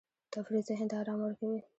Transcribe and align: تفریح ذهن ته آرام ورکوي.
تفریح 0.33 0.61
ذهن 0.67 0.85
ته 0.91 0.95
آرام 1.01 1.19
ورکوي. 1.23 1.59